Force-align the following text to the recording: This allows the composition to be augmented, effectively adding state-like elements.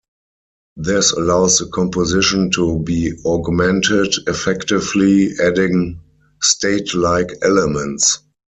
This 0.77 1.11
allows 1.11 1.59
the 1.59 1.67
composition 1.67 2.49
to 2.55 2.79
be 2.79 3.13
augmented, 3.23 4.11
effectively 4.27 5.33
adding 5.39 5.99
state-like 6.41 7.29
elements. 7.43 8.17